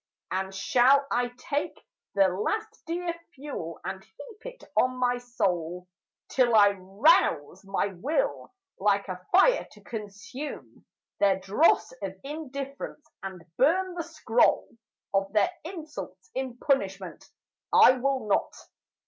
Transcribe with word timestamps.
And 0.31 0.51
shall 0.55 1.05
I 1.11 1.29
take 1.37 1.79
The 2.15 2.27
last 2.29 2.85
dear 2.87 3.13
fuel 3.35 3.79
and 3.85 4.03
heap 4.03 4.45
it 4.45 4.63
on 4.75 4.97
my 4.97 5.19
soul 5.19 5.87
Till 6.29 6.55
I 6.55 6.71
rouse 6.71 7.63
my 7.63 7.89
will 7.95 8.51
like 8.79 9.07
a 9.09 9.23
fire 9.31 9.67
to 9.73 9.81
consume 9.83 10.87
Their 11.19 11.37
dross 11.39 11.91
of 12.01 12.19
indifference, 12.23 13.05
and 13.21 13.43
burn 13.57 13.93
the 13.93 14.01
scroll 14.01 14.69
Of 15.13 15.31
their 15.33 15.51
insults 15.65 16.31
in 16.33 16.57
punishment? 16.57 17.23
I 17.71 17.91
will 17.91 18.25
not! 18.27 18.55